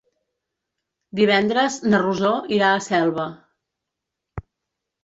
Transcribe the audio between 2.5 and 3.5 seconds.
irà a Selva.